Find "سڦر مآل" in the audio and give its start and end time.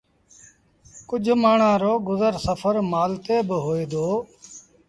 2.45-3.11